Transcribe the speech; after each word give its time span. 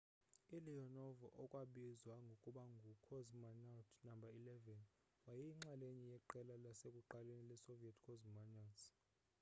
u-leonov 0.55 1.19
okwabizwa 1.43 2.13
ngokuba 2.25 2.63
ngu 2.75 2.91
cosmonaut 3.05 3.89
no 4.05 4.11
11 4.15 4.87
wayeyinxalenye 5.25 6.05
yeqela 6.13 6.55
lasekuqaleni 6.63 7.43
le 7.49 7.55
soviet 7.65 7.97
cosmonauts 8.05 8.81